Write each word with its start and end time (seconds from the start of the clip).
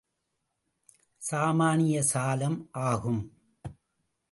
சாமானிய 1.21 2.01
சாலம் 2.01 2.59
ஆகும். 2.71 3.21